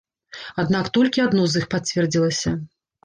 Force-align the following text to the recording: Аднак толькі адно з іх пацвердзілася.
Аднак 0.63 0.89
толькі 0.95 1.23
адно 1.27 1.43
з 1.51 1.61
іх 1.63 1.67
пацвердзілася. 1.75 2.55